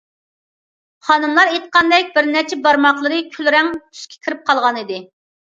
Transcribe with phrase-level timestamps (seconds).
[1.09, 5.03] خانىملار ئېيتقاندەك، بىر نەچچە بارماقلىرى كۈل رەڭ تۈسكە كىرىپ قالغانىدى.